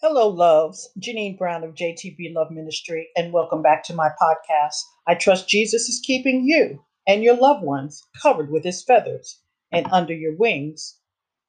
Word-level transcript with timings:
Hello, 0.00 0.28
loves. 0.28 0.88
Janine 1.00 1.36
Brown 1.36 1.64
of 1.64 1.74
JTB 1.74 2.32
Love 2.32 2.52
Ministry, 2.52 3.08
and 3.16 3.32
welcome 3.32 3.62
back 3.62 3.82
to 3.82 3.94
my 3.94 4.10
podcast. 4.22 4.76
I 5.08 5.16
trust 5.16 5.48
Jesus 5.48 5.88
is 5.88 6.00
keeping 6.06 6.44
you 6.44 6.84
and 7.04 7.24
your 7.24 7.34
loved 7.34 7.64
ones 7.64 8.06
covered 8.22 8.48
with 8.48 8.62
his 8.62 8.84
feathers, 8.84 9.40
and 9.72 9.88
under 9.90 10.14
your 10.14 10.36
wings, 10.36 11.00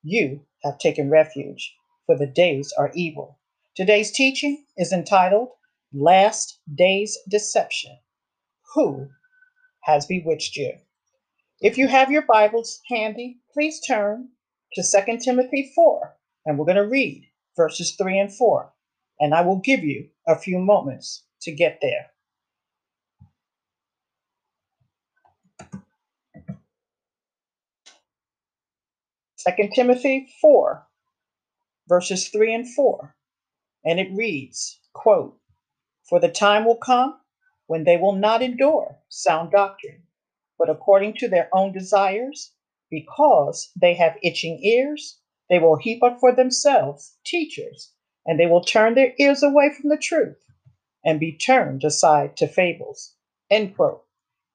you 0.02 0.48
have 0.64 0.80
taken 0.80 1.12
refuge, 1.12 1.76
for 2.08 2.18
the 2.18 2.26
days 2.26 2.74
are 2.76 2.90
evil. 2.96 3.38
Today's 3.76 4.10
teaching 4.10 4.66
is 4.78 4.92
entitled 4.92 5.50
Last 5.94 6.60
Day's 6.74 7.20
Deception 7.29 8.00
Who 8.74 9.10
has 9.81 10.08
bewitched 10.08 10.56
you? 10.56 10.74
If 11.62 11.78
you 11.78 11.88
have 11.88 12.10
your 12.10 12.24
Bibles 12.24 12.81
handy, 12.90 13.42
please 13.54 13.79
turn 13.79 14.29
to 14.74 14.84
Second 14.84 15.20
Timothy 15.20 15.72
4, 15.76 16.16
and 16.48 16.58
we're 16.58 16.66
going 16.66 16.77
to 16.77 16.88
read 16.88 17.30
verses 17.59 17.95
3 17.98 18.17
and 18.17 18.34
4. 18.34 18.72
And 19.20 19.36
I 19.36 19.41
will 19.41 19.59
give 19.59 19.84
you 19.84 20.08
a 20.26 20.38
few 20.38 20.59
moments 20.59 21.26
to 21.41 21.52
get 21.52 21.80
there. 21.81 22.05
Second 29.36 29.73
Timothy 29.73 30.30
4, 30.40 30.88
verses 31.90 32.30
3 32.30 32.55
and 32.55 32.73
4. 32.73 33.14
And 33.84 34.00
it 34.00 34.09
reads, 34.14 34.80
quote, 34.94 35.38
For 36.08 36.22
the 36.22 36.30
time 36.30 36.64
will 36.64 36.78
come 36.78 37.20
when 37.67 37.84
they 37.84 37.98
will 37.98 38.16
not 38.16 38.41
endure 38.41 38.98
sound 39.09 39.52
doctrine, 39.52 40.03
but 40.58 40.70
according 40.70 41.16
to 41.16 41.28
their 41.28 41.50
own 41.53 41.73
desires, 41.73 42.53
because 42.89 43.70
they 43.80 43.95
have 43.95 44.17
itching 44.23 44.59
ears, 44.64 45.20
they 45.49 45.59
will 45.59 45.77
heap 45.77 46.03
up 46.03 46.20
for 46.20 46.31
themselves 46.31 47.17
teachers, 47.26 47.94
and 48.26 48.39
they 48.39 48.45
will 48.45 48.63
turn 48.63 48.95
their 48.95 49.13
ears 49.17 49.44
away 49.44 49.72
from 49.73 49.89
the 49.89 49.98
truth 49.98 50.44
and 51.03 51.19
be 51.19 51.31
turned 51.31 51.83
aside 51.83 52.38
to 52.38 52.47
fables. 52.47 53.16
End 53.50 53.75
quote. 53.75 54.06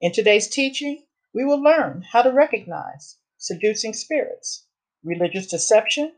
In 0.01 0.11
today's 0.11 0.47
teaching, 0.47 1.03
we 1.33 1.43
will 1.43 1.61
learn 1.61 2.03
how 2.11 2.21
to 2.21 2.31
recognize 2.31 3.17
seducing 3.37 3.93
spirits, 3.93 4.65
religious 5.03 5.47
deception, 5.47 6.13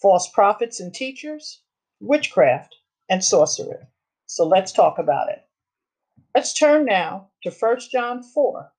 false 0.00 0.28
prophets 0.28 0.78
and 0.80 0.94
teachers, 0.94 1.62
witchcraft, 2.00 2.76
and 3.08 3.24
sorcery. 3.24 3.86
So 4.26 4.46
let's 4.46 4.72
talk 4.72 4.98
about 4.98 5.30
it. 5.30 5.44
Let's 6.34 6.52
turn 6.52 6.84
now 6.84 7.30
to 7.42 7.50
1 7.50 7.80
John 7.90 8.22
4, 8.22 8.72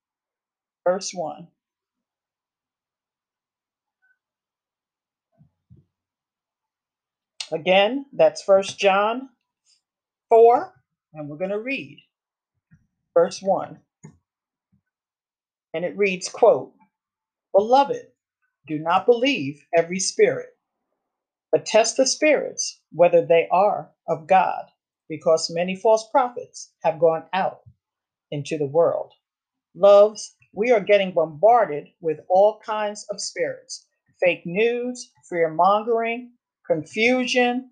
verse 0.85 1.11
1. 1.13 1.47
Again, 7.51 8.05
that's 8.13 8.43
First 8.43 8.77
John 8.77 9.29
4, 10.29 10.71
and 11.13 11.27
we're 11.27 11.37
going 11.37 11.49
to 11.49 11.59
read 11.59 11.97
verse 13.15 13.41
1. 13.41 13.79
And 15.73 15.83
it 15.83 15.97
reads, 15.97 16.29
quote, 16.29 16.73
Beloved, 17.55 18.05
do 18.67 18.77
not 18.77 19.07
believe 19.07 19.65
every 19.75 19.99
spirit, 19.99 20.49
but 21.51 21.65
test 21.65 21.97
the 21.97 22.05
spirits 22.05 22.81
whether 22.91 23.25
they 23.25 23.47
are 23.51 23.89
of 24.07 24.27
God, 24.27 24.65
because 25.07 25.49
many 25.49 25.75
false 25.75 26.07
prophets 26.11 26.71
have 26.83 26.99
gone 26.99 27.23
out 27.33 27.61
into 28.29 28.59
the 28.59 28.67
world. 28.67 29.11
Loves, 29.73 30.35
we 30.53 30.71
are 30.71 30.79
getting 30.79 31.13
bombarded 31.13 31.87
with 31.99 32.19
all 32.29 32.59
kinds 32.63 33.07
of 33.09 33.19
spirits 33.19 33.87
fake 34.23 34.45
news, 34.45 35.11
fear 35.29 35.49
mongering, 35.49 36.31
confusion, 36.69 37.71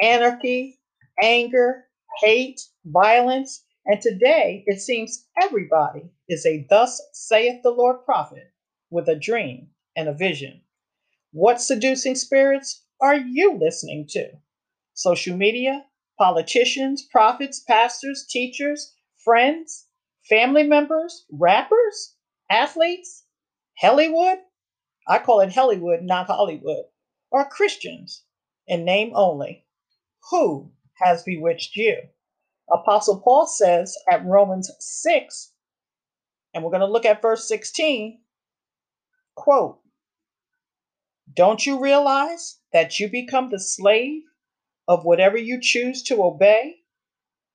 anarchy, 0.00 0.78
anger, 1.22 1.86
hate, 2.22 2.60
violence, 2.84 3.64
and 3.86 4.00
today 4.00 4.62
it 4.66 4.80
seems 4.80 5.26
everybody 5.40 6.10
is 6.28 6.46
a 6.46 6.66
thus 6.70 7.00
saith 7.12 7.62
the 7.62 7.70
Lord 7.70 8.04
prophet 8.04 8.52
with 8.90 9.08
a 9.08 9.16
dream 9.16 9.68
and 9.96 10.08
a 10.08 10.14
vision. 10.14 10.60
What 11.32 11.60
seducing 11.60 12.14
spirits 12.14 12.84
are 13.00 13.16
you 13.16 13.58
listening 13.58 14.06
to? 14.10 14.30
Social 14.94 15.36
media, 15.36 15.86
politicians, 16.18 17.08
prophets, 17.10 17.60
pastors, 17.60 18.26
teachers, 18.30 18.94
friends, 19.24 19.86
family 20.28 20.62
members, 20.62 21.24
rappers, 21.32 22.14
athletes, 22.48 23.24
Hollywood? 23.80 24.38
I 25.08 25.18
call 25.18 25.40
it 25.40 25.52
Hollywood, 25.52 26.02
not 26.02 26.26
Hollywood 26.26 26.84
or 27.30 27.44
Christians 27.44 28.22
in 28.66 28.84
name 28.84 29.12
only. 29.14 29.64
Who 30.30 30.72
has 30.94 31.22
bewitched 31.22 31.76
you? 31.76 32.02
Apostle 32.70 33.20
Paul 33.20 33.46
says 33.46 33.96
at 34.10 34.24
Romans 34.24 34.70
6, 34.78 35.52
and 36.54 36.62
we're 36.62 36.70
going 36.70 36.80
to 36.80 36.86
look 36.86 37.04
at 37.04 37.22
verse 37.22 37.48
16, 37.48 38.20
quote, 39.34 39.80
Don't 41.32 41.64
you 41.64 41.80
realize 41.80 42.58
that 42.72 43.00
you 43.00 43.08
become 43.08 43.50
the 43.50 43.58
slave 43.58 44.22
of 44.86 45.04
whatever 45.04 45.36
you 45.36 45.60
choose 45.60 46.02
to 46.04 46.22
obey? 46.22 46.76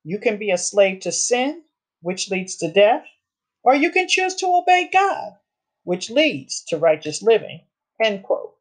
You 0.03 0.19
can 0.19 0.38
be 0.38 0.52
a 0.52 0.57
slave 0.57 1.02
to 1.02 1.12
sin, 1.12 1.63
which 2.02 2.30
leads 2.30 2.57
to 2.57 2.72
death, 2.72 3.06
or 3.63 3.74
you 3.75 3.92
can 3.92 4.07
choose 4.07 4.36
to 4.36 4.47
obey 4.47 4.90
God, 4.92 5.34
which 5.84 6.09
leads 6.09 6.63
to 6.66 6.78
righteous 6.78 7.22
living. 7.22 7.62
End 8.03 8.24
quote. 8.24 8.54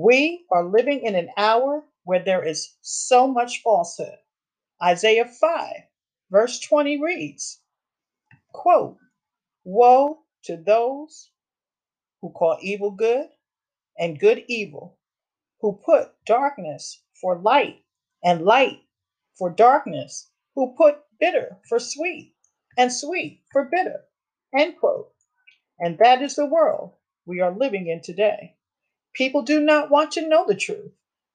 We 0.00 0.46
are 0.50 0.64
living 0.64 1.02
in 1.02 1.14
an 1.16 1.30
hour 1.36 1.84
where 2.04 2.24
there 2.24 2.42
is 2.46 2.76
so 2.82 3.28
much 3.28 3.62
falsehood. 3.62 4.16
Isaiah 4.82 5.26
5, 5.26 5.74
verse 6.30 6.60
20 6.60 7.02
reads, 7.02 7.60
quote, 8.52 8.98
Woe 9.64 10.20
to 10.44 10.56
those 10.56 11.30
who 12.22 12.30
call 12.30 12.58
evil 12.62 12.92
good 12.92 13.28
and 13.98 14.18
good 14.20 14.44
evil, 14.48 14.98
who 15.60 15.80
put 15.84 16.10
darkness 16.26 17.02
for 17.20 17.38
light 17.38 17.82
and 18.24 18.42
light 18.44 18.80
for 19.38 19.50
darkness, 19.50 20.30
who 20.56 20.74
put 20.76 20.98
bitter 21.20 21.58
for 21.68 21.78
sweet 21.80 22.34
and 22.78 22.92
sweet 22.92 23.42
for 23.52 23.70
bitter. 23.72 24.02
End 24.56 24.76
quote. 24.80 25.12
And 25.80 25.98
that 25.98 26.22
is 26.22 26.36
the 26.36 26.46
world 26.46 26.94
we 27.26 27.40
are 27.40 27.56
living 27.56 27.88
in 27.88 28.02
today. 28.02 28.56
People 29.14 29.42
do 29.42 29.60
not 29.60 29.90
want 29.90 30.12
to 30.12 30.28
know 30.28 30.46
the 30.46 30.54
truth. 30.54 30.92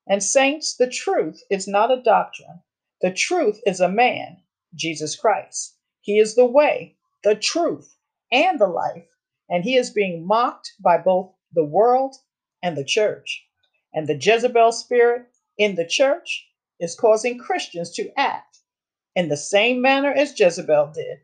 And, 0.07 0.23
saints, 0.23 0.75
the 0.75 0.89
truth 0.89 1.43
is 1.49 1.67
not 1.67 1.91
a 1.91 2.01
doctrine. 2.01 2.61
The 3.01 3.11
truth 3.11 3.59
is 3.65 3.79
a 3.79 3.89
man, 3.89 4.37
Jesus 4.73 5.15
Christ. 5.15 5.75
He 6.01 6.19
is 6.19 6.35
the 6.35 6.45
way, 6.45 6.95
the 7.23 7.35
truth, 7.35 7.97
and 8.31 8.59
the 8.59 8.67
life. 8.67 9.07
And 9.49 9.63
he 9.63 9.75
is 9.75 9.89
being 9.89 10.25
mocked 10.25 10.73
by 10.79 10.97
both 10.97 11.33
the 11.53 11.65
world 11.65 12.15
and 12.61 12.77
the 12.77 12.85
church. 12.85 13.45
And 13.93 14.07
the 14.07 14.17
Jezebel 14.19 14.71
spirit 14.71 15.27
in 15.57 15.75
the 15.75 15.87
church 15.87 16.47
is 16.79 16.95
causing 16.95 17.39
Christians 17.39 17.91
to 17.95 18.11
act 18.17 18.59
in 19.15 19.29
the 19.29 19.37
same 19.37 19.81
manner 19.81 20.11
as 20.11 20.37
Jezebel 20.39 20.91
did, 20.93 21.19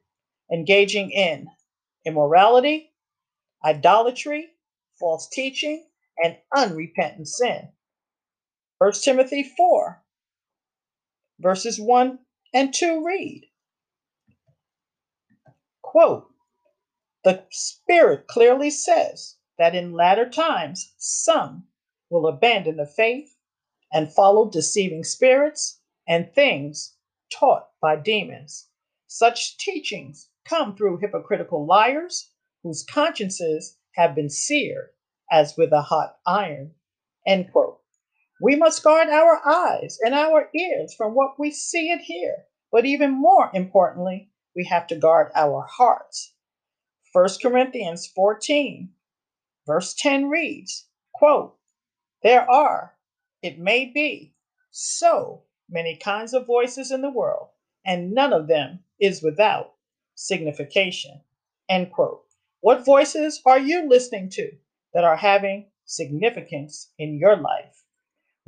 engaging 0.51 1.11
in 1.11 1.49
immorality, 2.05 2.91
idolatry, 3.63 4.47
false 4.99 5.27
teaching, 5.29 5.85
and 6.23 6.37
unrepentant 6.55 7.27
sin. 7.27 7.69
1 8.77 8.93
Timothy 9.03 9.43
4, 9.43 10.03
verses 11.39 11.79
1 11.79 12.19
and 12.53 12.73
2 12.73 13.05
read, 13.05 13.45
quote, 15.81 16.27
The 17.23 17.45
Spirit 17.51 18.27
clearly 18.27 18.69
says 18.69 19.37
that 19.57 19.75
in 19.75 19.93
latter 19.93 20.29
times 20.29 20.93
some 20.97 21.67
will 22.09 22.27
abandon 22.27 22.77
the 22.77 22.87
faith 22.87 23.35
and 23.93 24.11
follow 24.11 24.49
deceiving 24.49 25.03
spirits 25.03 25.79
and 26.07 26.33
things 26.33 26.95
taught 27.31 27.69
by 27.81 27.95
demons. 27.95 28.69
Such 29.07 29.57
teachings 29.57 30.29
come 30.45 30.75
through 30.75 30.97
hypocritical 30.97 31.65
liars 31.65 32.31
whose 32.63 32.83
consciences 32.83 33.77
have 33.95 34.15
been 34.15 34.29
seared 34.29 34.89
as 35.31 35.55
with 35.57 35.71
a 35.71 35.81
hot 35.81 36.17
iron. 36.27 36.75
End 37.25 37.51
quote. 37.51 37.79
We 38.41 38.55
must 38.55 38.83
guard 38.83 39.07
our 39.07 39.41
eyes 39.47 39.97
and 40.03 40.13
our 40.13 40.49
ears 40.53 40.93
from 40.93 41.13
what 41.13 41.39
we 41.39 41.51
see 41.51 41.91
and 41.91 42.01
hear. 42.01 42.45
But 42.71 42.85
even 42.85 43.11
more 43.11 43.49
importantly, 43.53 44.29
we 44.55 44.65
have 44.65 44.87
to 44.87 44.95
guard 44.95 45.31
our 45.35 45.65
hearts. 45.69 46.33
1 47.13 47.27
Corinthians 47.41 48.07
14, 48.07 48.89
verse 49.67 49.93
10 49.93 50.29
reads, 50.29 50.87
quote, 51.13 51.57
There 52.23 52.49
are, 52.49 52.95
it 53.41 53.59
may 53.59 53.85
be, 53.85 54.33
so 54.71 55.43
many 55.69 55.97
kinds 55.97 56.33
of 56.33 56.47
voices 56.47 56.91
in 56.91 57.01
the 57.01 57.09
world, 57.09 57.49
and 57.85 58.13
none 58.13 58.33
of 58.33 58.47
them 58.47 58.79
is 58.99 59.21
without 59.21 59.73
signification. 60.15 61.21
End 61.69 61.91
quote. 61.91 62.23
What 62.61 62.85
voices 62.85 63.41
are 63.45 63.59
you 63.59 63.87
listening 63.87 64.29
to? 64.31 64.51
That 64.93 65.03
are 65.03 65.15
having 65.15 65.67
significance 65.85 66.91
in 66.97 67.17
your 67.17 67.35
life. 67.35 67.83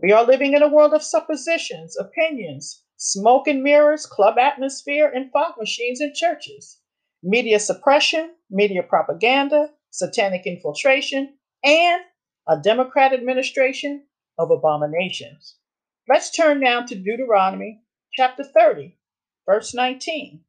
We 0.02 0.12
are 0.12 0.26
living 0.26 0.54
in 0.54 0.64
a 0.64 0.68
world 0.68 0.94
of 0.94 1.04
suppositions, 1.04 1.98
opinions, 1.98 2.84
smoke 2.98 3.48
and 3.48 3.62
mirrors, 3.62 4.06
club 4.06 4.38
atmosphere, 4.38 5.12
and 5.14 5.32
fog 5.32 5.54
machines 5.60 6.02
in 6.02 6.14
churches, 6.16 6.80
media 7.22 7.60
suppression, 7.60 8.36
media 8.50 8.84
propaganda, 8.84 9.70
satanic 9.92 10.46
infiltration, 10.46 11.38
and 11.64 12.02
a 12.48 12.58
Democrat 12.58 13.14
administration 13.14 14.04
of 14.38 14.52
abominations. 14.52 15.58
Let's 16.10 16.32
turn 16.32 16.60
now 16.60 16.86
to 16.86 16.96
Deuteronomy 16.96 17.82
chapter 18.12 18.44
30, 18.44 18.98
verse 19.46 19.74
19. 19.74 20.42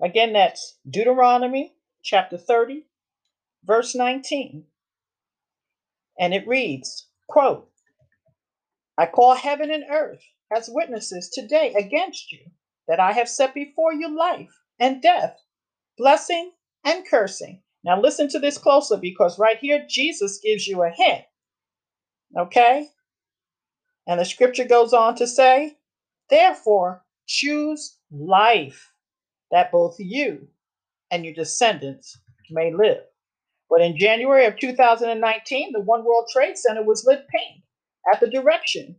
Again, 0.00 0.32
that's 0.32 0.78
Deuteronomy 0.88 1.74
chapter 2.02 2.38
30, 2.38 2.84
verse 3.66 3.94
19. 3.94 4.64
And 6.18 6.34
it 6.34 6.46
reads, 6.46 7.08
quote, 7.28 7.68
I 8.96 9.06
call 9.06 9.34
heaven 9.34 9.70
and 9.70 9.84
earth 9.90 10.22
as 10.54 10.70
witnesses 10.70 11.28
today 11.30 11.74
against 11.76 12.30
you 12.30 12.40
that 12.86 13.00
I 13.00 13.12
have 13.12 13.28
set 13.28 13.54
before 13.54 13.92
you 13.92 14.16
life 14.16 14.54
and 14.78 15.02
death, 15.02 15.40
blessing 15.98 16.52
and 16.84 17.06
cursing. 17.08 17.62
Now 17.82 18.00
listen 18.00 18.28
to 18.30 18.38
this 18.38 18.58
closer 18.58 18.96
because 18.96 19.38
right 19.38 19.58
here 19.58 19.84
Jesus 19.88 20.40
gives 20.42 20.66
you 20.66 20.82
a 20.82 20.90
hint. 20.90 21.24
Okay? 22.36 22.88
And 24.06 24.20
the 24.20 24.24
scripture 24.24 24.64
goes 24.64 24.92
on 24.92 25.16
to 25.16 25.26
say, 25.26 25.76
Therefore, 26.30 27.04
choose 27.26 27.98
life 28.10 28.92
that 29.50 29.72
both 29.72 29.96
you 29.98 30.48
and 31.10 31.24
your 31.24 31.34
descendants 31.34 32.18
may 32.50 32.72
live. 32.72 33.02
But 33.70 33.80
in 33.80 33.98
January 33.98 34.46
of 34.46 34.58
2019, 34.58 35.72
the 35.72 35.80
One 35.80 36.04
World 36.04 36.28
Trade 36.32 36.56
Center 36.56 36.82
was 36.84 37.04
lit 37.06 37.26
pink 37.28 37.64
at 38.12 38.20
the 38.20 38.30
direction 38.30 38.96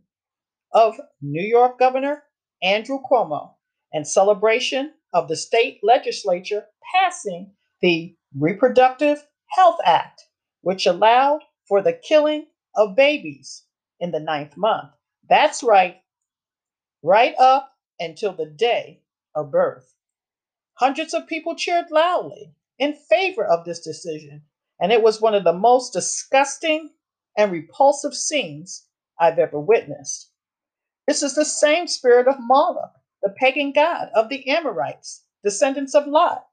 of 0.72 1.00
New 1.22 1.42
York 1.42 1.78
Governor 1.78 2.24
Andrew 2.62 2.98
Cuomo 3.10 3.54
in 3.92 4.04
celebration 4.04 4.92
of 5.12 5.28
the 5.28 5.36
state 5.36 5.80
legislature 5.82 6.66
passing 6.94 7.52
the 7.80 8.16
Reproductive 8.38 9.26
Health 9.50 9.78
Act, 9.84 10.22
which 10.60 10.86
allowed 10.86 11.40
for 11.66 11.82
the 11.82 11.92
killing 11.92 12.46
of 12.74 12.96
babies 12.96 13.64
in 14.00 14.10
the 14.10 14.20
ninth 14.20 14.56
month. 14.56 14.90
That's 15.28 15.62
right, 15.62 16.02
right 17.02 17.34
up 17.38 17.72
until 17.98 18.32
the 18.32 18.46
day 18.46 19.00
of 19.34 19.50
birth. 19.50 19.94
Hundreds 20.74 21.14
of 21.14 21.26
people 21.26 21.56
cheered 21.56 21.90
loudly 21.90 22.52
in 22.78 22.92
favor 22.92 23.44
of 23.44 23.64
this 23.64 23.80
decision, 23.80 24.42
and 24.80 24.92
it 24.92 25.02
was 25.02 25.20
one 25.20 25.34
of 25.34 25.44
the 25.44 25.52
most 25.52 25.92
disgusting 25.92 26.90
and 27.36 27.52
repulsive 27.52 28.14
scenes 28.14 28.86
I've 29.18 29.38
ever 29.38 29.60
witnessed. 29.60 30.30
This 31.06 31.22
is 31.22 31.34
the 31.34 31.44
same 31.44 31.86
spirit 31.86 32.28
of 32.28 32.40
Moloch, 32.40 32.92
the 33.22 33.34
pagan 33.38 33.72
god 33.72 34.10
of 34.14 34.28
the 34.28 34.48
Amorites, 34.48 35.24
descendants 35.44 35.94
of 35.94 36.06
Lot, 36.06 36.46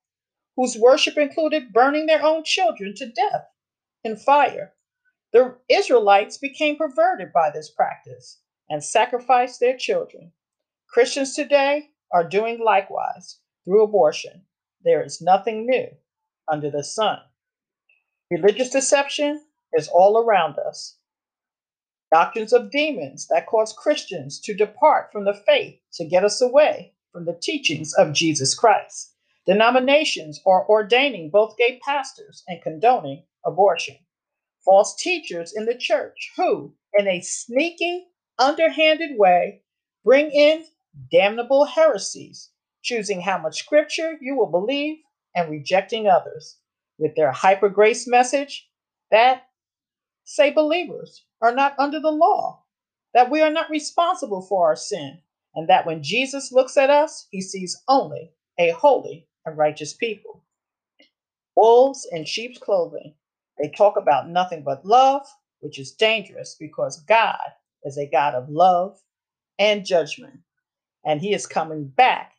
whose 0.56 0.78
worship 0.78 1.18
included 1.18 1.74
burning 1.74 2.06
their 2.06 2.24
own 2.24 2.44
children 2.44 2.94
to 2.96 3.08
death 3.08 3.48
in 4.04 4.16
fire. 4.16 4.74
The 5.32 5.58
Israelites 5.68 6.38
became 6.38 6.78
perverted 6.78 7.34
by 7.34 7.50
this 7.50 7.72
practice 7.72 8.40
and 8.70 8.84
sacrificed 8.84 9.60
their 9.60 9.76
children. 9.76 10.32
Christians 10.88 11.36
today 11.36 11.90
are 12.12 12.28
doing 12.28 12.64
likewise 12.64 13.40
through 13.66 13.84
abortion. 13.84 14.46
There 14.84 15.04
is 15.04 15.22
nothing 15.22 15.66
new 15.66 15.88
under 16.48 16.70
the 16.70 16.84
sun. 16.84 17.20
Religious 18.34 18.72
deception 18.72 19.44
is 19.74 19.88
all 19.90 20.18
around 20.18 20.58
us. 20.58 20.98
Doctrines 22.12 22.52
of 22.52 22.72
demons 22.72 23.28
that 23.28 23.46
cause 23.46 23.74
Christians 23.74 24.40
to 24.42 24.56
depart 24.56 25.12
from 25.12 25.26
the 25.26 25.40
faith 25.46 25.80
to 25.94 26.06
get 26.06 26.24
us 26.24 26.42
away 26.42 26.94
from 27.12 27.26
the 27.26 27.38
teachings 27.40 27.94
of 27.94 28.12
Jesus 28.14 28.56
Christ. 28.56 29.14
Denominations 29.46 30.42
are 30.48 30.68
ordaining 30.68 31.30
both 31.30 31.58
gay 31.58 31.80
pastors 31.86 32.44
and 32.48 32.60
condoning 32.64 33.22
abortion. 33.46 33.98
False 34.66 34.96
teachers 34.96 35.54
in 35.56 35.66
the 35.66 35.78
church 35.78 36.32
who, 36.36 36.74
in 36.98 37.08
a 37.08 37.22
sneaky, 37.22 38.08
underhanded 38.40 39.12
way, 39.16 39.62
bring 40.04 40.32
in 40.32 40.66
damnable 41.12 41.66
heresies, 41.66 42.50
choosing 42.82 43.22
how 43.22 43.38
much 43.38 43.60
scripture 43.60 44.14
you 44.20 44.36
will 44.36 44.50
believe 44.50 44.98
and 45.36 45.52
rejecting 45.52 46.08
others. 46.08 46.58
With 46.98 47.16
their 47.16 47.32
hyper 47.32 47.70
grace 47.70 48.08
message 48.08 48.70
that 49.12 49.44
say 50.24 50.52
believers 50.52 51.26
are 51.42 51.54
not 51.54 51.78
under 51.80 52.00
the 52.00 52.12
law, 52.12 52.64
that 53.14 53.30
we 53.30 53.42
are 53.42 53.52
not 53.52 53.70
responsible 53.70 54.42
for 54.42 54.68
our 54.68 54.76
sin, 54.76 55.20
and 55.56 55.68
that 55.70 55.86
when 55.86 56.04
Jesus 56.04 56.52
looks 56.52 56.78
at 56.78 56.90
us, 56.90 57.28
he 57.32 57.42
sees 57.42 57.82
only 57.88 58.32
a 58.58 58.72
holy 58.72 59.28
and 59.46 59.58
righteous 59.58 59.94
people. 59.94 60.44
Wolves 61.56 62.08
in 62.12 62.26
sheep's 62.26 62.60
clothing. 62.60 63.16
They 63.60 63.70
talk 63.70 63.98
about 63.98 64.30
nothing 64.30 64.64
but 64.64 64.86
love, 64.86 65.28
which 65.60 65.80
is 65.80 65.92
dangerous 65.92 66.56
because 66.60 67.04
God 67.04 67.40
is 67.84 67.98
a 67.98 68.10
God 68.10 68.34
of 68.34 68.50
love 68.50 69.00
and 69.60 69.86
judgment, 69.86 70.40
and 71.06 71.22
he 71.22 71.34
is 71.34 71.46
coming 71.46 71.86
back 71.86 72.34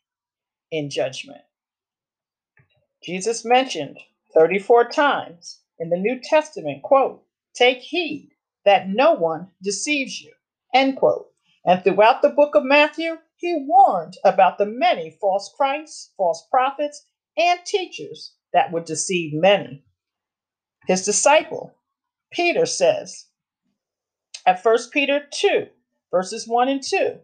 in 0.70 0.90
judgment. 0.90 1.42
Jesus 3.02 3.44
mentioned 3.44 3.98
34 4.34 4.88
times 4.88 5.60
in 5.78 5.90
the 5.90 5.96
New 5.96 6.20
Testament, 6.22 6.82
quote, 6.82 7.22
take 7.54 7.78
heed 7.78 8.30
that 8.64 8.88
no 8.88 9.12
one 9.12 9.48
deceives 9.62 10.20
you, 10.20 10.32
end 10.74 10.96
quote. 10.96 11.28
And 11.64 11.82
throughout 11.82 12.22
the 12.22 12.30
book 12.30 12.54
of 12.54 12.64
Matthew, 12.64 13.16
he 13.36 13.64
warned 13.66 14.14
about 14.24 14.58
the 14.58 14.66
many 14.66 15.10
false 15.20 15.52
Christs, 15.56 16.12
false 16.16 16.46
prophets, 16.50 17.06
and 17.36 17.60
teachers 17.64 18.34
that 18.52 18.72
would 18.72 18.84
deceive 18.84 19.32
many. 19.34 19.84
His 20.86 21.04
disciple, 21.04 21.74
Peter, 22.30 22.66
says 22.66 23.26
at 24.46 24.64
1 24.64 24.76
Peter 24.92 25.26
2, 25.30 25.66
verses 26.10 26.46
1 26.46 26.68
and 26.68 26.82
2, 26.82 27.18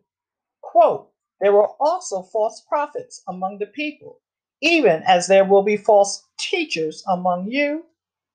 quote, 0.63 1.11
There 1.41 1.53
were 1.53 1.69
also 1.81 2.23
false 2.23 2.63
prophets 2.69 3.23
among 3.29 3.59
the 3.59 3.67
people, 3.67 4.21
even 4.63 5.03
as 5.07 5.29
there 5.29 5.45
will 5.47 5.63
be 5.65 5.77
false 5.79 6.25
teachers 6.39 7.05
among 7.09 7.49
you 7.51 7.85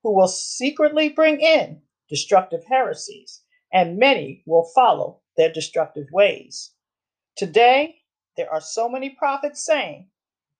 who 0.03 0.15
will 0.15 0.27
secretly 0.29 1.09
bring 1.09 1.41
in 1.41 1.81
destructive 2.09 2.63
heresies, 2.69 3.41
and 3.73 3.97
many 3.99 4.43
will 4.47 4.69
follow 4.75 5.21
their 5.37 5.51
destructive 5.53 6.07
ways. 6.11 6.71
Today, 7.37 7.97
there 8.37 8.51
are 8.53 8.61
so 8.61 8.89
many 8.89 9.11
prophets 9.11 9.65
saying, 9.65 10.09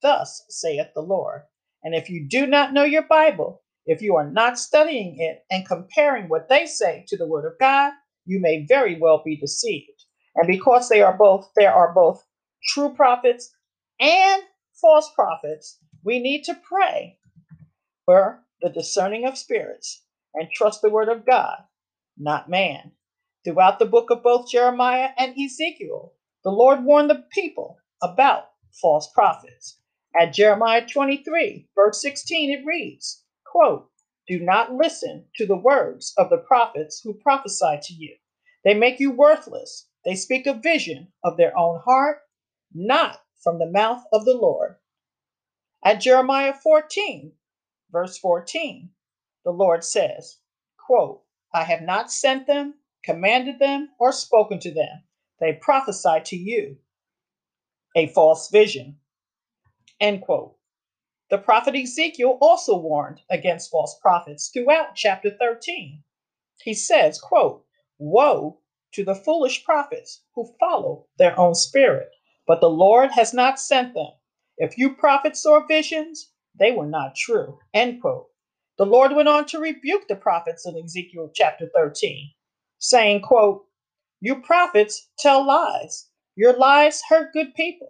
Thus 0.01 0.43
saith 0.49 0.87
the 0.95 1.03
Lord. 1.03 1.43
And 1.83 1.95
if 1.95 2.09
you 2.09 2.27
do 2.29 2.47
not 2.47 2.73
know 2.73 2.85
your 2.85 3.03
Bible, 3.03 3.63
if 3.85 4.01
you 4.01 4.17
are 4.17 4.29
not 4.29 4.59
studying 4.59 5.19
it 5.19 5.45
and 5.51 5.67
comparing 5.67 6.29
what 6.29 6.49
they 6.49 6.65
say 6.65 7.05
to 7.09 7.17
the 7.17 7.27
Word 7.27 7.45
of 7.45 7.59
God, 7.59 7.93
you 8.25 8.41
may 8.41 8.65
very 8.67 8.99
well 8.99 9.21
be 9.23 9.37
deceived. 9.37 10.05
And 10.35 10.47
because 10.47 10.89
they 10.89 11.03
are 11.03 11.17
both, 11.17 11.51
there 11.57 11.73
are 11.73 11.93
both 11.93 12.25
true 12.69 12.95
prophets 12.95 13.53
and 14.01 14.43
false 14.79 15.11
prophets, 15.13 15.79
we 16.03 16.19
need 16.19 16.43
to 16.43 16.55
pray 16.55 17.17
for 18.05 18.43
the 18.61 18.69
discerning 18.69 19.25
of 19.25 19.37
spirits 19.37 20.03
and 20.33 20.49
trust 20.51 20.81
the 20.81 20.89
Word 20.89 21.09
of 21.09 21.25
God, 21.25 21.63
not 22.17 22.49
man. 22.49 22.91
Throughout 23.43 23.79
the 23.79 23.85
book 23.85 24.09
of 24.09 24.23
both 24.23 24.49
Jeremiah 24.49 25.09
and 25.17 25.35
Ezekiel, 25.37 26.13
the 26.43 26.51
Lord 26.51 26.83
warned 26.83 27.09
the 27.09 27.25
people 27.31 27.77
about 28.01 28.49
false 28.81 29.09
prophets. 29.13 29.79
At 30.19 30.33
Jeremiah 30.33 30.85
23, 30.87 31.69
verse 31.75 32.01
16, 32.01 32.51
it 32.51 32.65
reads, 32.65 33.23
quote, 33.45 33.89
Do 34.27 34.39
not 34.39 34.73
listen 34.73 35.25
to 35.35 35.45
the 35.45 35.57
words 35.57 36.13
of 36.17 36.29
the 36.29 36.37
prophets 36.37 37.01
who 37.03 37.13
prophesy 37.13 37.79
to 37.81 37.93
you. 37.93 38.15
They 38.63 38.73
make 38.73 38.99
you 38.99 39.11
worthless. 39.11 39.87
They 40.05 40.15
speak 40.15 40.47
a 40.47 40.53
vision 40.53 41.09
of 41.23 41.37
their 41.37 41.57
own 41.57 41.81
heart, 41.83 42.19
not 42.73 43.19
from 43.45 43.59
the 43.59 43.71
mouth 43.71 44.03
of 44.11 44.25
the 44.25 44.33
Lord. 44.33 44.75
At 45.83 46.01
Jeremiah 46.01 46.55
14, 46.55 47.31
verse 47.91 48.17
14, 48.17 48.89
the 49.43 49.51
Lord 49.51 49.83
says, 49.83 50.39
quote, 50.77 51.21
I 51.53 51.63
have 51.63 51.83
not 51.83 52.11
sent 52.11 52.47
them, 52.47 52.73
commanded 53.03 53.59
them, 53.59 53.89
or 53.99 54.11
spoken 54.11 54.59
to 54.61 54.73
them. 54.73 55.03
They 55.39 55.53
prophesy 55.53 56.21
to 56.25 56.35
you 56.35 56.77
a 57.95 58.07
false 58.07 58.49
vision. 58.49 58.97
End 59.99 60.23
quote. 60.23 60.55
The 61.29 61.37
prophet 61.37 61.75
Ezekiel 61.75 62.39
also 62.41 62.75
warned 62.75 63.21
against 63.29 63.69
false 63.69 63.95
prophets 64.01 64.49
throughout 64.49 64.95
chapter 64.95 65.29
13. 65.29 66.01
He 66.63 66.73
says, 66.73 67.21
quote, 67.21 67.63
Woe 67.99 68.57
to 68.93 69.03
the 69.03 69.13
foolish 69.13 69.63
prophets 69.63 70.23
who 70.33 70.51
follow 70.59 71.05
their 71.19 71.39
own 71.39 71.53
spirit, 71.53 72.14
but 72.47 72.61
the 72.61 72.69
Lord 72.69 73.11
has 73.11 73.33
not 73.33 73.59
sent 73.59 73.95
them. 73.95 74.11
If 74.57 74.77
you 74.77 74.95
prophets 74.95 75.43
saw 75.43 75.65
visions, 75.67 76.31
they 76.59 76.71
were 76.73 76.87
not 76.87 77.15
true. 77.15 77.59
End 77.73 78.01
quote. 78.01 78.27
The 78.77 78.85
Lord 78.87 79.13
went 79.15 79.29
on 79.29 79.45
to 79.47 79.59
rebuke 79.59 80.07
the 80.07 80.17
prophets 80.17 80.67
in 80.67 80.77
Ezekiel 80.83 81.31
chapter 81.35 81.69
13, 81.75 82.31
saying, 82.79 83.21
quote, 83.23 83.65
You 84.21 84.41
prophets 84.41 85.09
tell 85.19 85.45
lies. 85.45 86.09
Your 86.35 86.53
lies 86.57 87.03
hurt 87.09 87.33
good 87.33 87.55
people. 87.55 87.89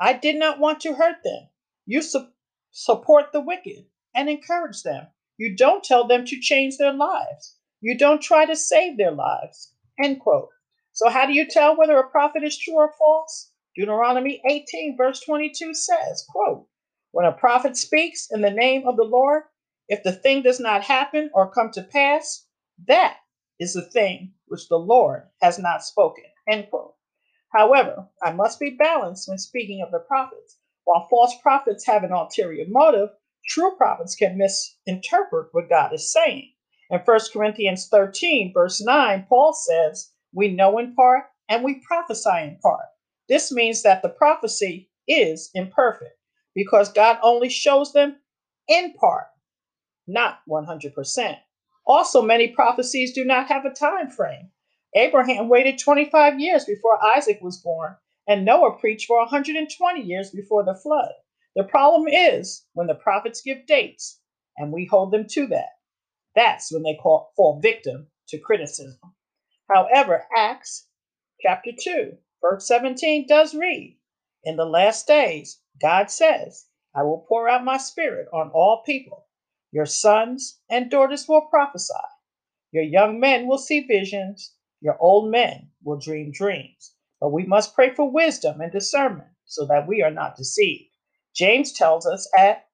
I 0.00 0.12
did 0.14 0.36
not 0.36 0.60
want 0.60 0.80
to 0.82 0.94
hurt 0.94 1.18
them. 1.24 1.48
You 1.86 2.02
su- 2.02 2.28
support 2.72 3.32
the 3.32 3.40
wicked 3.40 3.86
and 4.14 4.28
encourage 4.30 4.82
them. 4.84 5.08
You 5.38 5.56
don't 5.56 5.84
tell 5.84 6.06
them 6.06 6.26
to 6.26 6.40
change 6.40 6.78
their 6.78 6.92
lives. 6.92 7.56
You 7.80 7.98
don't 7.98 8.22
try 8.22 8.46
to 8.46 8.56
save 8.56 8.98
their 8.98 9.12
lives. 9.12 9.74
End 10.02 10.20
quote. 10.20 10.50
So, 10.92 11.10
how 11.10 11.26
do 11.26 11.34
you 11.34 11.46
tell 11.46 11.76
whether 11.76 11.98
a 11.98 12.10
prophet 12.10 12.44
is 12.44 12.58
true 12.58 12.76
or 12.76 12.92
false? 12.98 13.52
Deuteronomy 13.78 14.42
18, 14.44 14.96
verse 14.96 15.20
22 15.20 15.72
says, 15.72 16.26
quote, 16.28 16.66
When 17.12 17.26
a 17.26 17.30
prophet 17.30 17.76
speaks 17.76 18.26
in 18.28 18.40
the 18.40 18.50
name 18.50 18.88
of 18.88 18.96
the 18.96 19.04
Lord, 19.04 19.44
if 19.86 20.02
the 20.02 20.10
thing 20.10 20.42
does 20.42 20.58
not 20.58 20.82
happen 20.82 21.30
or 21.32 21.48
come 21.48 21.70
to 21.70 21.84
pass, 21.84 22.48
that 22.88 23.18
is 23.60 23.74
the 23.74 23.88
thing 23.88 24.32
which 24.48 24.68
the 24.68 24.80
Lord 24.80 25.28
has 25.40 25.60
not 25.60 25.84
spoken. 25.84 26.24
End 26.48 26.66
quote. 26.70 26.96
However, 27.52 28.08
I 28.20 28.32
must 28.32 28.58
be 28.58 28.70
balanced 28.76 29.28
when 29.28 29.38
speaking 29.38 29.80
of 29.80 29.92
the 29.92 30.00
prophets. 30.00 30.58
While 30.82 31.06
false 31.08 31.36
prophets 31.40 31.86
have 31.86 32.02
an 32.02 32.10
ulterior 32.10 32.64
motive, 32.66 33.10
true 33.46 33.76
prophets 33.76 34.16
can 34.16 34.36
misinterpret 34.36 35.50
what 35.52 35.68
God 35.68 35.94
is 35.94 36.12
saying. 36.12 36.50
In 36.90 36.98
1 36.98 37.20
Corinthians 37.32 37.86
13, 37.86 38.52
verse 38.52 38.82
9, 38.84 39.26
Paul 39.28 39.52
says, 39.52 40.10
We 40.32 40.48
know 40.48 40.78
in 40.78 40.96
part 40.96 41.26
and 41.48 41.62
we 41.62 41.80
prophesy 41.86 42.42
in 42.42 42.58
part. 42.60 42.86
This 43.28 43.52
means 43.52 43.82
that 43.82 44.02
the 44.02 44.08
prophecy 44.08 44.90
is 45.06 45.50
imperfect 45.54 46.16
because 46.54 46.92
God 46.92 47.18
only 47.22 47.48
shows 47.48 47.92
them 47.92 48.16
in 48.68 48.94
part 48.94 49.26
not 50.08 50.40
100%. 50.48 51.36
Also, 51.86 52.22
many 52.22 52.48
prophecies 52.48 53.12
do 53.12 53.24
not 53.24 53.48
have 53.48 53.64
a 53.64 53.70
time 53.70 54.10
frame. 54.10 54.50
Abraham 54.94 55.48
waited 55.48 55.78
25 55.78 56.40
years 56.40 56.64
before 56.64 57.02
Isaac 57.04 57.40
was 57.42 57.58
born, 57.58 57.96
and 58.26 58.44
Noah 58.44 58.78
preached 58.78 59.06
for 59.06 59.18
120 59.20 60.02
years 60.02 60.30
before 60.30 60.64
the 60.64 60.74
flood. 60.74 61.12
The 61.56 61.64
problem 61.64 62.08
is 62.08 62.66
when 62.74 62.86
the 62.86 62.94
prophets 62.94 63.42
give 63.42 63.66
dates 63.66 64.20
and 64.56 64.72
we 64.72 64.86
hold 64.86 65.12
them 65.12 65.26
to 65.30 65.46
that. 65.48 65.70
That's 66.34 66.72
when 66.72 66.82
they 66.82 66.94
call, 66.94 67.32
fall 67.36 67.60
victim 67.60 68.08
to 68.28 68.38
criticism. 68.38 68.98
However, 69.70 70.26
Acts 70.36 70.86
chapter 71.42 71.70
2, 71.78 72.16
verse 72.40 72.66
17 72.66 73.26
does 73.26 73.54
read 73.54 73.98
In 74.44 74.56
the 74.56 74.64
last 74.64 75.06
days, 75.06 75.60
God 75.80 76.10
says, 76.10 76.66
I 76.94 77.02
will 77.02 77.26
pour 77.28 77.48
out 77.48 77.64
my 77.64 77.76
spirit 77.78 78.28
on 78.32 78.50
all 78.50 78.82
people. 78.84 79.26
Your 79.70 79.86
sons 79.86 80.60
and 80.70 80.90
daughters 80.90 81.28
will 81.28 81.42
prophesy. 81.42 81.94
Your 82.72 82.84
young 82.84 83.20
men 83.20 83.46
will 83.46 83.58
see 83.58 83.80
visions. 83.80 84.54
Your 84.80 84.96
old 85.00 85.30
men 85.30 85.70
will 85.82 85.98
dream 85.98 86.32
dreams. 86.32 86.94
But 87.20 87.30
we 87.30 87.44
must 87.44 87.74
pray 87.74 87.94
for 87.94 88.10
wisdom 88.10 88.60
and 88.60 88.72
discernment 88.72 89.30
so 89.44 89.66
that 89.66 89.88
we 89.88 90.02
are 90.02 90.10
not 90.10 90.36
deceived. 90.36 90.90
James 91.34 91.72
tells 91.72 92.06
us 92.06 92.28
at 92.36 92.66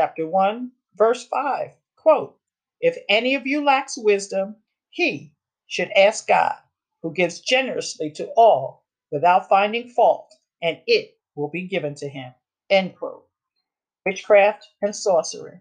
chapter 0.00 0.26
1, 0.26 0.72
verse 0.96 1.26
5, 1.28 1.70
quote, 1.96 2.38
If 2.80 2.96
any 3.08 3.34
of 3.34 3.46
you 3.46 3.64
lacks 3.64 3.96
wisdom, 3.96 4.56
he 4.90 5.34
should 5.66 5.90
ask 5.92 6.26
God, 6.26 6.56
who 7.04 7.12
gives 7.12 7.40
generously 7.40 8.10
to 8.10 8.26
all 8.34 8.86
without 9.12 9.48
finding 9.48 9.90
fault, 9.90 10.34
and 10.62 10.80
it 10.86 11.18
will 11.36 11.50
be 11.50 11.68
given 11.68 11.94
to 11.94 12.08
him. 12.08 12.32
End 12.70 12.96
quote 12.96 13.26
witchcraft, 14.06 14.66
and 14.80 14.96
sorcery. 14.96 15.60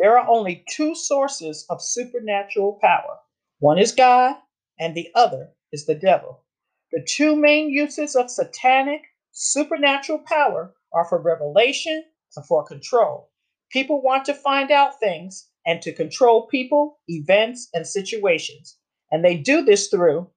There 0.00 0.18
are 0.18 0.28
only 0.28 0.64
two 0.68 0.96
sources 0.96 1.64
of 1.70 1.80
supernatural 1.80 2.80
power 2.82 3.20
one 3.60 3.78
is 3.78 3.92
God, 3.92 4.34
and 4.80 4.92
the 4.96 5.08
other 5.14 5.50
is 5.70 5.86
the 5.86 5.94
devil. 5.94 6.42
The 6.90 7.06
two 7.08 7.36
main 7.36 7.70
uses 7.70 8.16
of 8.16 8.28
satanic 8.28 9.02
supernatural 9.30 10.18
power 10.26 10.74
are 10.92 11.04
for 11.04 11.22
revelation 11.22 12.02
and 12.34 12.44
for 12.44 12.64
control. 12.64 13.30
People 13.70 14.02
want 14.02 14.24
to 14.24 14.34
find 14.34 14.72
out 14.72 14.98
things 14.98 15.48
and 15.64 15.80
to 15.82 15.92
control 15.92 16.48
people, 16.48 16.98
events, 17.06 17.68
and 17.72 17.86
situations. 17.86 18.78
And 19.12 19.24
they 19.24 19.36
do 19.36 19.62
this 19.62 19.86
through 19.86 20.28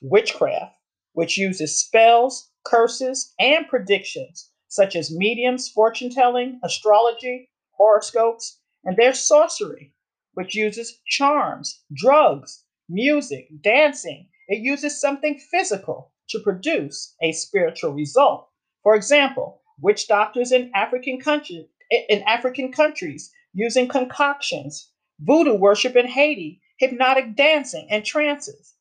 witchcraft, 0.00 0.76
which 1.12 1.36
uses 1.36 1.78
spells, 1.78 2.50
curses, 2.64 3.34
and 3.38 3.66
predictions, 3.68 4.50
such 4.68 4.94
as 4.94 5.16
mediums, 5.16 5.68
fortune 5.68 6.10
telling, 6.10 6.60
astrology, 6.62 7.50
horoscopes, 7.72 8.60
and 8.84 8.96
there's 8.96 9.20
sorcery, 9.20 9.94
which 10.34 10.54
uses 10.54 11.00
charms, 11.06 11.82
drugs, 11.94 12.64
music, 12.88 13.48
dancing. 13.62 14.28
It 14.48 14.60
uses 14.60 15.00
something 15.00 15.38
physical 15.38 16.12
to 16.28 16.38
produce 16.40 17.14
a 17.22 17.32
spiritual 17.32 17.92
result. 17.92 18.48
For 18.82 18.94
example, 18.94 19.62
witch 19.80 20.08
doctors 20.08 20.52
in 20.52 20.70
African 20.74 21.20
countries 21.20 21.66
in 21.90 22.22
African 22.24 22.70
countries 22.70 23.32
using 23.54 23.88
concoctions, 23.88 24.90
voodoo 25.20 25.54
worship 25.54 25.96
in 25.96 26.06
Haiti, 26.06 26.60
hypnotic 26.78 27.34
dancing, 27.34 27.86
and 27.90 28.04
trances. 28.04 28.74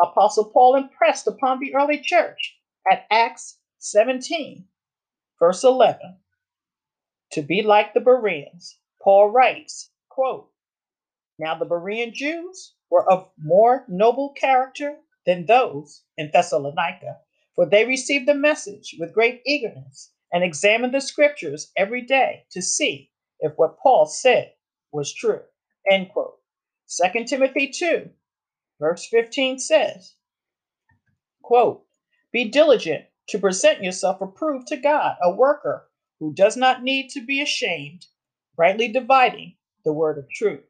Apostle 0.00 0.50
Paul 0.50 0.74
impressed 0.74 1.26
upon 1.26 1.60
the 1.60 1.74
early 1.74 2.00
church 2.00 2.58
at 2.90 3.06
Acts 3.10 3.58
17, 3.78 4.66
verse 5.38 5.62
11, 5.62 6.18
to 7.32 7.42
be 7.42 7.62
like 7.62 7.94
the 7.94 8.00
Bereans. 8.00 8.78
Paul 9.02 9.30
writes, 9.30 9.90
quote, 10.08 10.50
Now 11.38 11.54
the 11.54 11.66
Berean 11.66 12.12
Jews 12.12 12.74
were 12.90 13.08
of 13.10 13.30
more 13.38 13.84
noble 13.88 14.30
character 14.32 14.98
than 15.26 15.46
those 15.46 16.02
in 16.16 16.30
Thessalonica, 16.32 17.18
for 17.54 17.66
they 17.66 17.84
received 17.84 18.26
the 18.26 18.34
message 18.34 18.96
with 18.98 19.14
great 19.14 19.42
eagerness 19.46 20.12
and 20.32 20.42
examined 20.42 20.92
the 20.92 21.00
scriptures 21.00 21.70
every 21.76 22.02
day 22.02 22.46
to 22.50 22.60
see 22.60 23.10
if 23.40 23.52
what 23.56 23.78
Paul 23.78 24.06
said 24.06 24.54
was 24.92 25.14
true. 25.14 25.42
End 25.88 26.10
quote. 26.10 26.38
2 26.88 27.24
Timothy 27.24 27.68
2 27.68 28.10
Verse 28.80 29.06
15 29.06 29.58
says, 29.58 30.14
quote, 31.42 31.86
Be 32.32 32.48
diligent 32.48 33.04
to 33.28 33.38
present 33.38 33.82
yourself 33.82 34.20
approved 34.20 34.66
to 34.68 34.76
God, 34.76 35.16
a 35.22 35.30
worker 35.30 35.88
who 36.18 36.34
does 36.34 36.56
not 36.56 36.82
need 36.82 37.10
to 37.10 37.20
be 37.20 37.40
ashamed, 37.40 38.06
rightly 38.56 38.88
dividing 38.88 39.56
the 39.84 39.92
word 39.92 40.18
of 40.18 40.30
truth. 40.30 40.64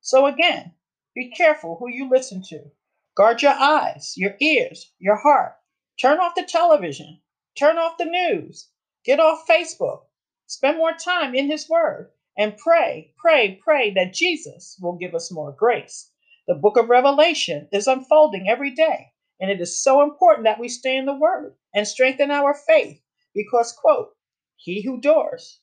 So 0.00 0.26
again, 0.26 0.74
be 1.14 1.30
careful 1.30 1.76
who 1.76 1.88
you 1.88 2.08
listen 2.10 2.42
to. 2.48 2.70
Guard 3.16 3.40
your 3.40 3.52
eyes, 3.52 4.14
your 4.16 4.36
ears, 4.40 4.92
your 4.98 5.16
heart. 5.16 5.56
Turn 5.98 6.18
off 6.18 6.34
the 6.34 6.42
television. 6.42 7.22
Turn 7.56 7.78
off 7.78 7.96
the 7.96 8.04
news. 8.04 8.68
Get 9.04 9.18
off 9.18 9.46
Facebook. 9.48 10.02
Spend 10.46 10.76
more 10.76 10.92
time 10.92 11.34
in 11.34 11.50
His 11.50 11.68
Word 11.68 12.10
and 12.36 12.58
pray, 12.58 13.14
pray, 13.16 13.58
pray 13.64 13.90
that 13.94 14.12
Jesus 14.12 14.78
will 14.80 14.98
give 14.98 15.14
us 15.14 15.32
more 15.32 15.52
grace. 15.52 16.10
The 16.48 16.54
book 16.54 16.76
of 16.76 16.88
Revelation 16.88 17.68
is 17.72 17.88
unfolding 17.88 18.48
every 18.48 18.70
day, 18.70 19.12
and 19.40 19.50
it 19.50 19.60
is 19.60 19.82
so 19.82 20.02
important 20.02 20.44
that 20.44 20.60
we 20.60 20.68
stay 20.68 20.96
in 20.96 21.04
the 21.04 21.12
Word 21.12 21.56
and 21.74 21.88
strengthen 21.88 22.30
our 22.30 22.54
faith 22.54 23.02
because, 23.34 23.72
quote, 23.72 24.14
he 24.54 24.80
who 24.82 24.94
endures 24.94 25.60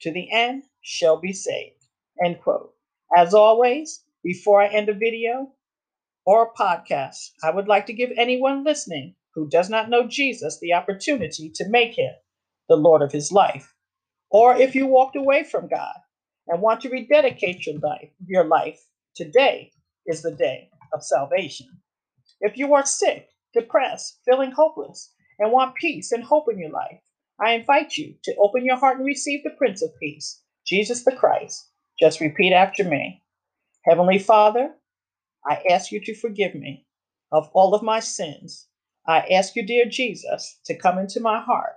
to 0.00 0.10
the 0.10 0.32
end 0.32 0.64
shall 0.80 1.18
be 1.18 1.32
saved, 1.32 1.86
end 2.24 2.40
quote. 2.42 2.74
As 3.16 3.32
always, 3.32 4.04
before 4.24 4.60
I 4.60 4.66
end 4.66 4.88
a 4.88 4.94
video 4.94 5.52
or 6.26 6.42
a 6.42 6.52
podcast, 6.52 7.30
I 7.44 7.50
would 7.50 7.68
like 7.68 7.86
to 7.86 7.92
give 7.92 8.10
anyone 8.16 8.64
listening 8.64 9.14
who 9.34 9.48
does 9.48 9.70
not 9.70 9.88
know 9.88 10.08
Jesus 10.08 10.58
the 10.58 10.72
opportunity 10.72 11.48
to 11.54 11.68
make 11.68 11.96
him 11.96 12.12
the 12.68 12.76
Lord 12.76 13.02
of 13.02 13.12
his 13.12 13.30
life. 13.30 13.72
Or 14.30 14.56
if 14.56 14.74
you 14.74 14.86
walked 14.88 15.14
away 15.14 15.44
from 15.44 15.68
God 15.68 15.94
and 16.48 16.60
want 16.60 16.80
to 16.80 16.88
rededicate 16.88 17.66
your 17.66 17.78
life, 17.78 18.10
your 18.26 18.44
life, 18.44 18.84
today 19.14 19.70
is 20.06 20.22
the 20.22 20.32
day 20.32 20.70
of 20.92 21.04
salvation. 21.04 21.68
If 22.40 22.56
you 22.58 22.74
are 22.74 22.86
sick, 22.86 23.28
depressed, 23.54 24.20
feeling 24.24 24.52
hopeless, 24.52 25.12
and 25.38 25.52
want 25.52 25.76
peace 25.76 26.12
and 26.12 26.24
hope 26.24 26.46
in 26.50 26.58
your 26.58 26.70
life, 26.70 27.00
I 27.40 27.52
invite 27.52 27.96
you 27.96 28.14
to 28.24 28.36
open 28.36 28.64
your 28.64 28.76
heart 28.76 28.98
and 28.98 29.06
receive 29.06 29.42
the 29.44 29.50
Prince 29.58 29.82
of 29.82 29.90
Peace, 30.00 30.42
Jesus 30.66 31.04
the 31.04 31.12
Christ. 31.16 31.70
Just 32.00 32.20
repeat 32.20 32.52
after 32.52 32.84
me 32.84 33.22
Heavenly 33.86 34.18
Father, 34.18 34.74
I 35.46 35.62
ask 35.70 35.92
you 35.92 36.00
to 36.04 36.14
forgive 36.14 36.54
me 36.54 36.86
of 37.32 37.50
all 37.54 37.74
of 37.74 37.82
my 37.82 38.00
sins. 38.00 38.68
I 39.06 39.20
ask 39.32 39.56
you, 39.56 39.66
dear 39.66 39.86
Jesus, 39.86 40.60
to 40.66 40.76
come 40.78 40.98
into 40.98 41.20
my 41.20 41.40
heart, 41.40 41.74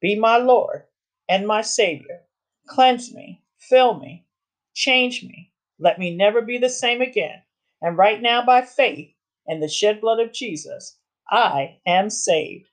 be 0.00 0.16
my 0.18 0.38
Lord 0.38 0.84
and 1.28 1.46
my 1.46 1.62
Savior. 1.62 2.22
Cleanse 2.68 3.14
me, 3.14 3.42
fill 3.58 3.98
me, 3.98 4.26
change 4.74 5.22
me. 5.24 5.52
Let 5.78 5.98
me 5.98 6.16
never 6.16 6.42
be 6.42 6.58
the 6.58 6.70
same 6.70 7.02
again. 7.02 7.42
And 7.82 7.98
right 7.98 8.20
now, 8.22 8.44
by 8.44 8.62
faith 8.62 9.12
and 9.46 9.62
the 9.62 9.68
shed 9.68 10.00
blood 10.00 10.20
of 10.20 10.32
Jesus, 10.32 10.98
I 11.30 11.78
am 11.86 12.10
saved. 12.10 12.68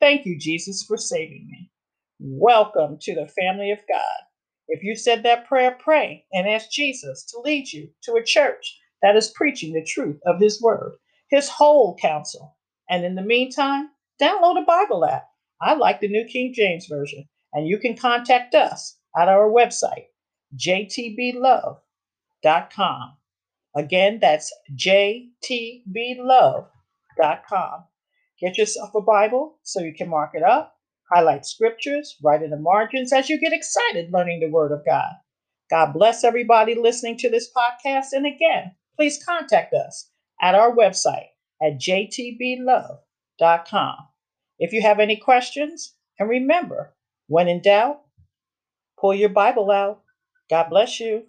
Thank 0.00 0.26
you, 0.26 0.38
Jesus, 0.38 0.84
for 0.84 0.96
saving 0.96 1.48
me. 1.50 1.70
Welcome 2.20 2.98
to 3.02 3.14
the 3.14 3.28
family 3.28 3.70
of 3.70 3.78
God. 3.88 4.24
If 4.68 4.82
you 4.82 4.96
said 4.96 5.22
that 5.22 5.46
prayer, 5.46 5.76
pray 5.78 6.24
and 6.32 6.48
ask 6.48 6.70
Jesus 6.70 7.24
to 7.26 7.40
lead 7.40 7.72
you 7.72 7.90
to 8.02 8.14
a 8.14 8.24
church 8.24 8.78
that 9.02 9.16
is 9.16 9.32
preaching 9.34 9.72
the 9.72 9.84
truth 9.84 10.20
of 10.26 10.40
His 10.40 10.60
Word, 10.60 10.98
His 11.30 11.48
whole 11.48 11.96
counsel. 11.96 12.56
And 12.90 13.04
in 13.04 13.14
the 13.14 13.22
meantime, 13.22 13.90
download 14.20 14.60
a 14.60 14.64
Bible 14.66 15.04
app. 15.04 15.28
I 15.60 15.74
like 15.74 16.00
the 16.00 16.08
New 16.08 16.24
King 16.24 16.52
James 16.54 16.86
Version, 16.86 17.28
and 17.52 17.66
you 17.66 17.78
can 17.78 17.96
contact 17.96 18.54
us 18.54 18.98
at 19.16 19.28
our 19.28 19.50
website, 19.50 20.06
jtblove.com. 20.56 21.78
Again, 23.78 24.18
that's 24.20 24.52
jtblove.com. 24.76 25.84
Get 28.40 28.58
yourself 28.58 28.90
a 28.96 29.00
Bible 29.00 29.60
so 29.62 29.80
you 29.80 29.94
can 29.94 30.08
mark 30.08 30.30
it 30.34 30.42
up, 30.42 30.74
highlight 31.12 31.46
scriptures, 31.46 32.16
write 32.20 32.42
in 32.42 32.50
the 32.50 32.58
margins 32.58 33.12
as 33.12 33.28
you 33.28 33.38
get 33.38 33.52
excited 33.52 34.12
learning 34.12 34.40
the 34.40 34.50
Word 34.50 34.72
of 34.72 34.84
God. 34.84 35.12
God 35.70 35.92
bless 35.92 36.24
everybody 36.24 36.74
listening 36.74 37.18
to 37.18 37.30
this 37.30 37.48
podcast. 37.56 38.06
And 38.12 38.26
again, 38.26 38.74
please 38.96 39.22
contact 39.24 39.72
us 39.74 40.10
at 40.42 40.56
our 40.56 40.74
website 40.74 41.28
at 41.62 41.78
jtblove.com. 41.80 42.98
If 44.58 44.72
you 44.72 44.82
have 44.82 44.98
any 44.98 45.14
questions, 45.16 45.94
and 46.18 46.28
remember, 46.28 46.96
when 47.28 47.46
in 47.46 47.62
doubt, 47.62 48.00
pull 49.00 49.14
your 49.14 49.28
Bible 49.28 49.70
out. 49.70 50.02
God 50.50 50.68
bless 50.68 50.98
you. 50.98 51.26